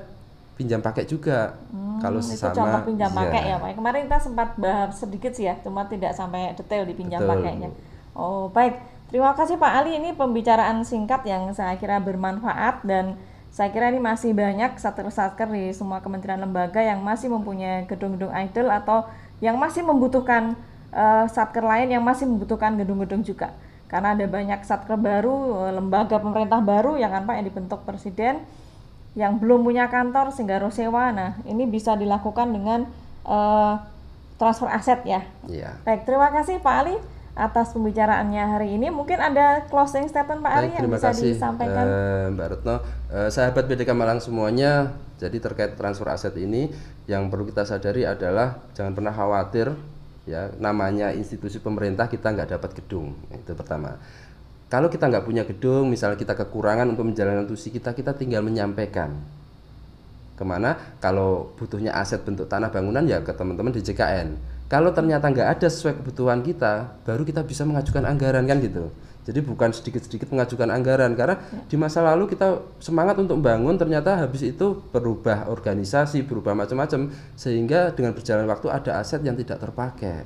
pinjam 0.54 0.80
pakai 0.80 1.06
juga. 1.10 1.58
kalau 2.02 2.20
itu 2.20 2.36
sesama 2.36 2.56
contoh 2.58 2.82
pinjam 2.92 3.12
iya. 3.16 3.20
pakai 3.24 3.42
ya 3.48 3.56
Pak. 3.64 3.70
Kemarin 3.80 4.02
kita 4.12 4.20
sempat 4.20 4.50
bahas 4.60 4.92
sedikit 5.00 5.32
sih 5.32 5.48
ya, 5.48 5.56
cuma 5.64 5.88
tidak 5.88 6.12
sampai 6.12 6.52
detail 6.52 6.84
di 6.84 6.94
pinjam 6.98 7.24
Betul, 7.24 7.32
pakainya. 7.32 7.70
Oh 8.12 8.52
baik, 8.52 8.76
terima 9.08 9.32
kasih 9.34 9.56
Pak 9.56 9.72
Ali. 9.72 9.96
Ini 9.96 10.12
pembicaraan 10.14 10.84
singkat 10.84 11.24
yang 11.24 11.56
saya 11.56 11.80
kira 11.80 12.04
bermanfaat 12.04 12.84
dan 12.84 13.16
saya 13.54 13.70
kira 13.70 13.94
ini 13.94 14.02
masih 14.02 14.34
banyak 14.34 14.82
satker-satker 14.82 15.48
di 15.48 15.72
semua 15.72 16.02
kementerian 16.02 16.42
lembaga 16.42 16.82
yang 16.82 17.00
masih 17.06 17.30
mempunyai 17.30 17.86
gedung-gedung 17.86 18.34
idle 18.34 18.74
atau 18.74 19.06
yang 19.40 19.56
masih 19.56 19.86
membutuhkan 19.86 20.58
eh, 20.92 21.26
satker 21.30 21.62
lain 21.62 21.88
yang 21.94 22.04
masih 22.04 22.28
membutuhkan 22.28 22.76
gedung-gedung 22.76 23.22
juga. 23.24 23.54
Karena 23.88 24.18
ada 24.18 24.26
banyak 24.26 24.66
satker 24.66 24.98
baru, 24.98 25.70
eh, 25.70 25.74
lembaga 25.78 26.18
pemerintah 26.18 26.60
baru 26.60 26.98
yang 26.98 27.14
kan 27.14 27.24
Pak 27.30 27.36
yang 27.40 27.48
dibentuk 27.48 27.80
presiden 27.86 28.42
yang 29.14 29.38
belum 29.38 29.62
punya 29.62 29.90
kantor 29.90 30.34
sehingga 30.34 30.58
harus 30.58 30.74
sewa. 30.78 31.14
Nah, 31.14 31.38
ini 31.46 31.70
bisa 31.70 31.94
dilakukan 31.94 32.50
dengan 32.50 32.90
eh, 33.26 33.74
transfer 34.42 34.70
aset 34.70 35.00
ya. 35.06 35.22
Iya. 35.48 35.78
Baik, 35.86 36.04
terima 36.10 36.34
kasih 36.34 36.60
Pak 36.60 36.76
Ali 36.86 36.96
atas 37.34 37.74
pembicaraannya 37.74 38.44
hari 38.46 38.78
ini. 38.78 38.94
Mungkin 38.94 39.18
ada 39.18 39.66
closing 39.70 40.06
statement 40.06 40.46
Pak 40.46 40.54
Ali 40.54 40.68
Baik, 40.70 40.78
yang 40.82 40.90
bisa 40.90 41.10
kasih 41.14 41.34
disampaikan. 41.34 41.86
eh, 41.86 42.26
Mbak 42.34 42.48
Retno. 42.50 42.76
Eh, 43.10 43.30
sahabat 43.30 43.66
BDK 43.66 43.90
Malang 43.94 44.22
semuanya, 44.22 44.94
jadi 45.18 45.38
terkait 45.42 45.74
transfer 45.78 46.10
aset 46.10 46.34
ini 46.38 46.70
yang 47.10 47.30
perlu 47.30 47.50
kita 47.50 47.66
sadari 47.66 48.06
adalah 48.08 48.62
jangan 48.78 48.94
pernah 48.96 49.12
khawatir 49.12 49.76
ya 50.24 50.56
namanya 50.56 51.12
institusi 51.12 51.60
pemerintah 51.60 52.08
kita 52.08 52.32
nggak 52.32 52.56
dapat 52.56 52.72
gedung 52.80 53.16
itu 53.32 53.52
pertama. 53.56 54.00
Kalau 54.74 54.90
kita 54.90 55.06
nggak 55.06 55.22
punya 55.22 55.46
gedung, 55.46 55.94
misalnya 55.94 56.18
kita 56.18 56.34
kekurangan 56.34 56.90
untuk 56.98 57.06
menjalankan 57.06 57.46
tusi 57.46 57.70
kita, 57.70 57.94
kita 57.94 58.18
tinggal 58.18 58.42
menyampaikan 58.42 59.14
ke 60.34 60.42
mana. 60.42 60.98
Kalau 60.98 61.54
butuhnya 61.62 61.94
aset 61.94 62.26
bentuk 62.26 62.50
tanah 62.50 62.74
bangunan 62.74 63.06
ya 63.06 63.22
ke 63.22 63.38
teman-teman 63.38 63.70
di 63.70 63.86
JKN. 63.86 64.34
Kalau 64.74 64.90
ternyata 64.90 65.30
nggak 65.30 65.62
ada 65.62 65.68
sesuai 65.70 66.02
kebutuhan 66.02 66.42
kita, 66.42 66.90
baru 67.06 67.22
kita 67.22 67.46
bisa 67.46 67.70
mengajukan 67.70 68.02
anggaran 68.02 68.50
kan 68.50 68.58
gitu. 68.66 68.90
Jadi 69.30 69.46
bukan 69.46 69.70
sedikit-sedikit 69.70 70.34
mengajukan 70.34 70.66
anggaran 70.68 71.14
karena 71.14 71.38
di 71.70 71.78
masa 71.78 72.02
lalu 72.02 72.34
kita 72.34 72.58
semangat 72.82 73.22
untuk 73.22 73.38
membangun 73.40 73.78
ternyata 73.78 74.26
habis 74.26 74.42
itu 74.42 74.82
berubah 74.90 75.54
organisasi, 75.54 76.26
berubah 76.26 76.58
macam-macam 76.58 77.14
sehingga 77.38 77.94
dengan 77.94 78.18
berjalan 78.18 78.50
waktu 78.50 78.74
ada 78.74 78.98
aset 78.98 79.22
yang 79.22 79.38
tidak 79.38 79.62
terpakai. 79.62 80.26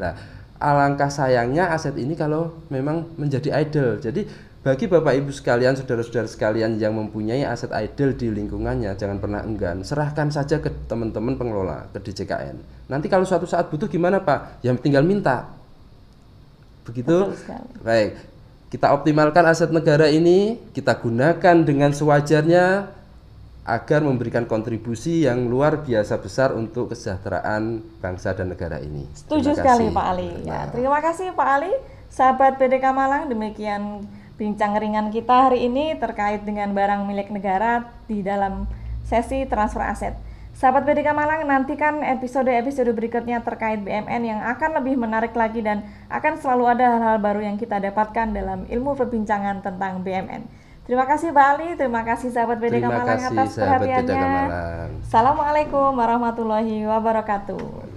Nah, 0.00 0.39
alangkah 0.60 1.08
sayangnya 1.08 1.72
aset 1.72 1.96
ini 1.96 2.12
kalau 2.12 2.60
memang 2.68 3.08
menjadi 3.16 3.64
idle. 3.64 3.96
Jadi 3.98 4.28
bagi 4.60 4.84
Bapak 4.92 5.16
Ibu 5.16 5.32
sekalian, 5.32 5.72
saudara-saudara 5.72 6.28
sekalian 6.28 6.76
yang 6.76 6.92
mempunyai 6.92 7.48
aset 7.48 7.72
idle 7.72 8.12
di 8.12 8.28
lingkungannya, 8.28 8.92
jangan 8.92 9.16
pernah 9.16 9.40
enggan. 9.40 9.80
Serahkan 9.80 10.28
saja 10.28 10.60
ke 10.60 10.68
teman-teman 10.84 11.40
pengelola, 11.40 11.88
ke 11.96 11.98
DJKN. 12.04 12.60
Nanti 12.92 13.08
kalau 13.08 13.24
suatu 13.24 13.48
saat 13.48 13.72
butuh 13.72 13.88
gimana 13.88 14.20
Pak? 14.20 14.60
Ya 14.60 14.76
tinggal 14.76 15.00
minta. 15.00 15.48
Begitu? 16.84 17.32
Baik. 17.80 18.20
Kita 18.68 18.92
optimalkan 18.92 19.48
aset 19.48 19.72
negara 19.72 20.12
ini, 20.12 20.60
kita 20.76 20.92
gunakan 20.92 21.56
dengan 21.64 21.90
sewajarnya 21.96 22.92
agar 23.70 24.02
memberikan 24.02 24.50
kontribusi 24.50 25.30
yang 25.30 25.46
luar 25.46 25.86
biasa 25.86 26.18
besar 26.18 26.50
untuk 26.50 26.90
kesejahteraan 26.90 27.78
bangsa 28.02 28.34
dan 28.34 28.50
negara 28.50 28.82
ini. 28.82 29.06
Setuju 29.14 29.54
sekali. 29.54 29.94
Pak 29.94 30.06
Ali. 30.10 30.30
Ya, 30.42 30.66
Nah. 30.66 30.74
terima 30.74 30.98
kasih 30.98 31.30
Pak 31.38 31.48
Ali. 31.48 31.72
Sahabat 32.10 32.58
BDK 32.58 32.90
Malang, 32.90 33.30
demikian 33.30 34.02
bincang 34.34 34.74
ringan 34.74 35.14
kita 35.14 35.46
hari 35.46 35.70
ini 35.70 35.94
terkait 36.02 36.42
dengan 36.42 36.74
barang 36.74 37.06
milik 37.06 37.30
negara 37.30 37.86
di 38.10 38.26
dalam 38.26 38.66
sesi 39.06 39.46
transfer 39.46 39.86
aset. 39.86 40.18
Sahabat 40.50 40.82
BDK 40.82 41.14
Malang, 41.14 41.46
nantikan 41.46 42.02
episode-episode 42.02 42.90
berikutnya 42.92 43.40
terkait 43.46 43.80
BMN 43.80 44.22
yang 44.26 44.40
akan 44.42 44.82
lebih 44.82 44.98
menarik 44.98 45.32
lagi 45.32 45.62
dan 45.62 45.86
akan 46.10 46.36
selalu 46.36 46.64
ada 46.74 46.98
hal-hal 46.98 47.16
baru 47.22 47.40
yang 47.46 47.56
kita 47.56 47.78
dapatkan 47.78 48.34
dalam 48.34 48.66
ilmu 48.66 48.98
perbincangan 48.98 49.62
tentang 49.62 50.02
BMN. 50.02 50.59
Terima 50.90 51.06
kasih 51.06 51.30
Pak 51.30 51.46
Ali, 51.54 51.78
terima 51.78 52.02
kasih 52.02 52.34
sahabat 52.34 52.58
BDK 52.58 52.82
Malang 52.82 53.22
atas 53.22 53.54
perhatiannya. 53.54 54.26
Assalamualaikum 55.06 55.94
warahmatullahi 55.94 56.82
wabarakatuh. 56.82 57.89